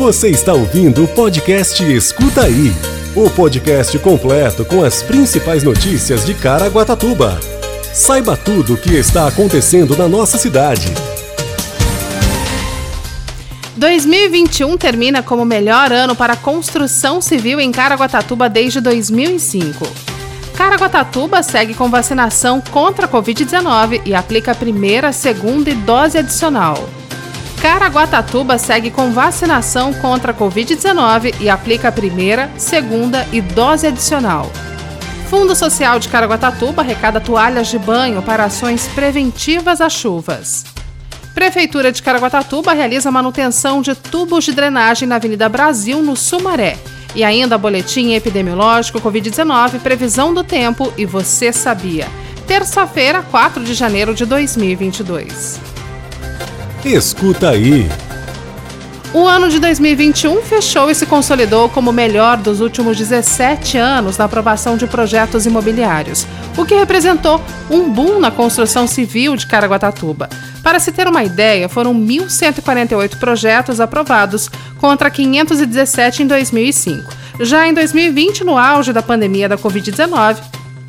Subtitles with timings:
[0.00, 2.72] Você está ouvindo o podcast Escuta Aí
[3.14, 7.38] o podcast completo com as principais notícias de Caraguatatuba.
[7.92, 10.86] Saiba tudo o que está acontecendo na nossa cidade.
[13.76, 19.86] 2021 termina como o melhor ano para a construção civil em Caraguatatuba desde 2005.
[20.56, 26.88] Caraguatatuba segue com vacinação contra a Covid-19 e aplica a primeira, segunda e dose adicional.
[27.60, 34.50] Caraguatatuba segue com vacinação contra a Covid-19 e aplica a primeira, segunda e dose adicional.
[35.28, 40.64] Fundo Social de Caraguatatuba arrecada toalhas de banho para ações preventivas às chuvas.
[41.34, 46.78] Prefeitura de Caraguatatuba realiza manutenção de tubos de drenagem na Avenida Brasil, no Sumaré.
[47.14, 52.08] E ainda boletim epidemiológico Covid-19, previsão do tempo e você sabia.
[52.46, 55.69] Terça-feira, 4 de janeiro de 2022.
[56.84, 57.86] Escuta aí.
[59.12, 64.16] O ano de 2021 fechou e se consolidou como o melhor dos últimos 17 anos
[64.16, 70.30] na aprovação de projetos imobiliários, o que representou um boom na construção civil de Caraguatatuba.
[70.62, 77.12] Para se ter uma ideia, foram 1.148 projetos aprovados contra 517 em 2005.
[77.40, 80.38] Já em 2020, no auge da pandemia da Covid-19,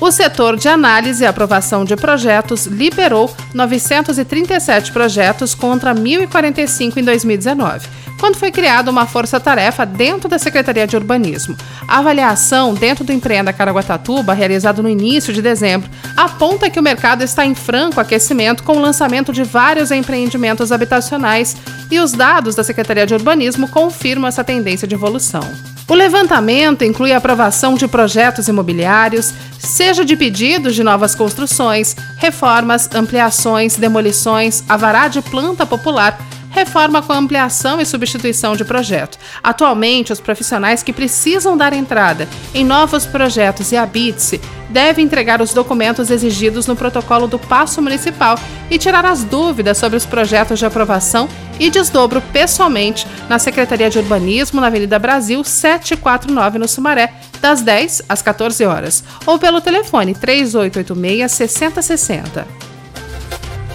[0.00, 7.86] o setor de análise e aprovação de projetos liberou 937 projetos contra 1.045 em 2019,
[8.18, 11.56] quando foi criada uma força-tarefa dentro da Secretaria de Urbanismo.
[11.86, 17.22] A avaliação dentro do Empreenda Caraguatatuba, realizada no início de dezembro, aponta que o mercado
[17.22, 21.56] está em franco aquecimento com o lançamento de vários empreendimentos habitacionais
[21.90, 25.69] e os dados da Secretaria de Urbanismo confirmam essa tendência de evolução.
[25.90, 32.88] O levantamento inclui a aprovação de projetos imobiliários, seja de pedidos de novas construções, reformas,
[32.94, 36.16] ampliações, demolições, avará de planta popular,
[36.50, 39.18] reforma com ampliação e substituição de projeto.
[39.42, 45.52] Atualmente, os profissionais que precisam dar entrada em novos projetos e habite-se devem entregar os
[45.52, 48.38] documentos exigidos no protocolo do Passo Municipal
[48.70, 51.28] e tirar as dúvidas sobre os projetos de aprovação
[51.58, 58.02] e desdobro pessoalmente na Secretaria de Urbanismo, na Avenida Brasil 749, no Sumaré, das 10
[58.08, 62.46] às 14 horas, ou pelo telefone 3886 6060.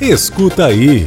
[0.02, 1.06] Escuta aí.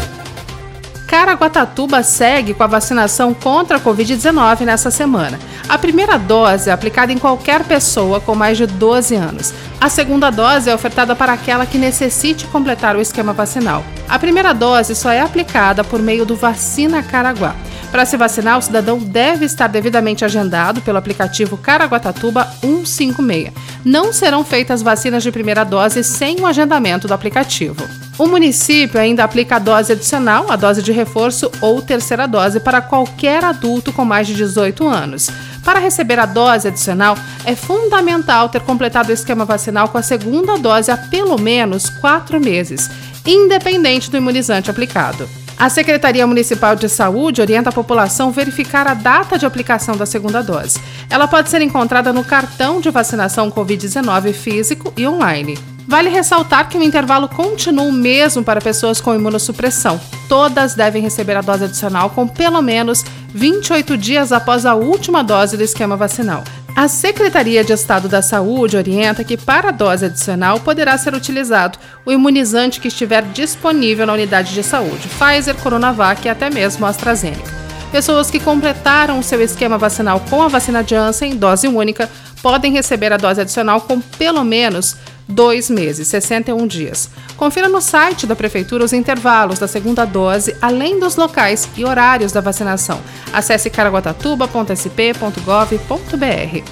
[1.28, 5.39] Caraguatatuba segue com a vacinação contra a Covid-19 nessa semana.
[5.69, 9.53] A primeira dose é aplicada em qualquer pessoa com mais de 12 anos.
[9.78, 13.84] A segunda dose é ofertada para aquela que necessite completar o esquema vacinal.
[14.09, 17.55] A primeira dose só é aplicada por meio do Vacina Caraguá.
[17.91, 23.53] Para se vacinar, o cidadão deve estar devidamente agendado pelo aplicativo Caraguatatuba 156.
[23.84, 27.97] Não serão feitas vacinas de primeira dose sem o agendamento do aplicativo.
[28.19, 32.81] O município ainda aplica a dose adicional, a dose de reforço ou terceira dose para
[32.81, 35.31] qualquer adulto com mais de 18 anos.
[35.65, 40.59] Para receber a dose adicional, é fundamental ter completado o esquema vacinal com a segunda
[40.59, 42.91] dose há pelo menos quatro meses,
[43.25, 45.28] independente do imunizante aplicado.
[45.57, 50.07] A Secretaria Municipal de Saúde orienta a população a verificar a data de aplicação da
[50.07, 50.81] segunda dose.
[51.09, 55.78] Ela pode ser encontrada no cartão de vacinação Covid-19 físico e online.
[55.88, 59.99] Vale ressaltar que o intervalo continua o mesmo para pessoas com imunossupressão.
[60.28, 63.03] Todas devem receber a dose adicional com pelo menos
[63.34, 66.44] 28 dias após a última dose do esquema vacinal.
[66.77, 71.78] A Secretaria de Estado da Saúde orienta que, para a dose adicional, poderá ser utilizado
[72.04, 77.50] o imunizante que estiver disponível na unidade de saúde, Pfizer, Coronavac e até mesmo AstraZeneca.
[77.91, 82.10] Pessoas que completaram o seu esquema vacinal com a vacina Janssen, dose única,
[82.43, 84.94] podem receber a dose adicional com pelo menos
[85.28, 87.11] dois meses, 61 dias.
[87.37, 92.33] Confira no site da Prefeitura os intervalos da segunda dose, além dos locais e horários
[92.33, 93.00] da vacinação.
[93.33, 96.62] Acesse caraguatatuba.sp.gov.br.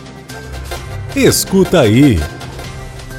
[1.15, 2.19] Escuta aí.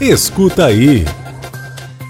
[0.00, 1.04] Escuta aí.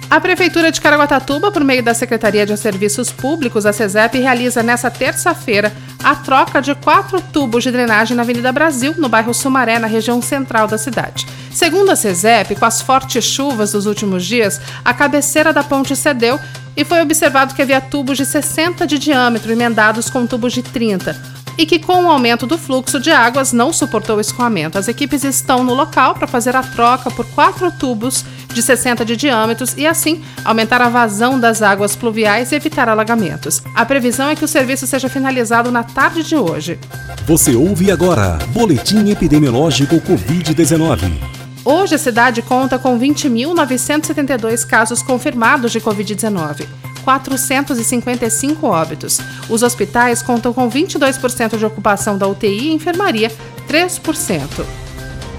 [0.08, 4.91] A Prefeitura de Caraguatatuba, por meio da Secretaria de Serviços Públicos, a CESEP, realiza nesta
[4.91, 5.73] terça-feira
[6.06, 10.23] a troca de quatro tubos de drenagem na Avenida Brasil, no bairro Sumaré, na região
[10.23, 11.26] central da cidade.
[11.50, 16.38] Segundo a CESEP, com as fortes chuvas dos últimos dias, a cabeceira da ponte cedeu
[16.76, 21.20] e foi observado que havia tubos de 60 de diâmetro emendados com tubos de 30
[21.58, 24.79] e que, com o aumento do fluxo de águas, não suportou o escoamento.
[24.79, 28.25] As equipes estão no local para fazer a troca por quatro tubos
[28.56, 33.62] de 60 de diâmetros e, assim, aumentar a vazão das águas pluviais e evitar alagamentos.
[33.75, 36.79] A previsão é que o serviço seja finalizado na tarde de hoje.
[37.26, 41.12] Você ouve agora Boletim Epidemiológico Covid-19.
[41.64, 46.67] Hoje a cidade conta com 20.972 casos confirmados de Covid-19.
[47.05, 49.20] 455 óbitos.
[49.50, 53.31] Os hospitais contam com 22% de ocupação da UTI e enfermaria,
[53.69, 54.64] 3%.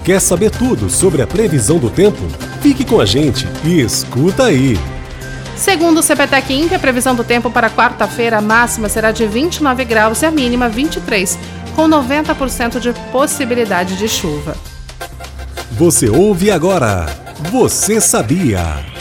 [0.06, 2.24] Quer saber tudo sobre a previsão do tempo?
[2.68, 4.78] Fique com a gente e escuta aí.
[5.56, 9.86] Segundo o CPTEC Inc, a previsão do tempo para quarta-feira, a máxima será de 29
[9.86, 11.40] graus e a mínima 23,
[11.78, 14.58] com 90% de possibilidade de chuva.
[15.72, 17.06] Você ouve agora.
[17.54, 18.97] Você sabia?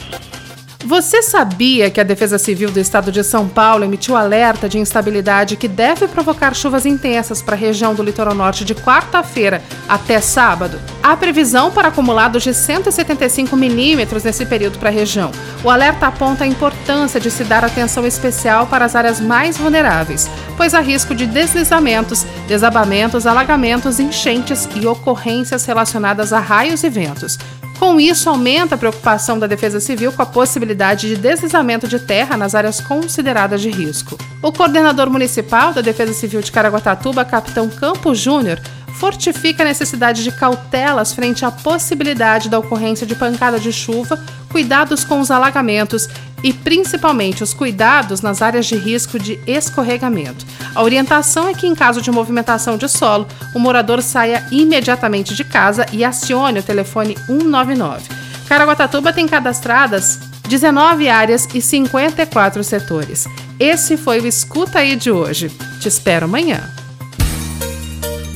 [0.86, 5.56] Você sabia que a Defesa Civil do Estado de São Paulo emitiu alerta de instabilidade
[5.56, 10.78] que deve provocar chuvas intensas para a região do litoral norte de quarta-feira até sábado?
[11.02, 15.32] Há previsão para acumulados de 175 milímetros nesse período para a região.
[15.64, 20.30] O alerta aponta a importância de se dar atenção especial para as áreas mais vulneráveis,
[20.56, 27.36] pois há risco de deslizamentos, desabamentos, alagamentos, enchentes e ocorrências relacionadas a raios e ventos.
[27.78, 32.37] Com isso, aumenta a preocupação da Defesa Civil com a possibilidade de deslizamento de terra
[32.37, 34.17] nas áreas consideradas de risco.
[34.43, 38.58] O coordenador municipal da Defesa Civil de Caraguatatuba, capitão Campos Júnior,
[38.96, 44.19] fortifica a necessidade de cautelas frente à possibilidade da ocorrência de pancada de chuva,
[44.56, 46.08] cuidados com os alagamentos
[46.42, 50.46] e principalmente os cuidados nas áreas de risco de escorregamento.
[50.74, 55.44] A orientação é que, em caso de movimentação de solo, o morador saia imediatamente de
[55.44, 58.08] casa e acione o telefone 199.
[58.48, 63.26] Caraguatatuba tem cadastradas 19 áreas e 54 setores.
[63.60, 65.50] Esse foi o Escuta aí de hoje.
[65.82, 66.62] Te espero amanhã.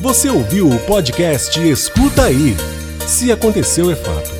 [0.03, 2.55] Você ouviu o podcast Escuta aí.
[3.07, 4.40] Se aconteceu é fato.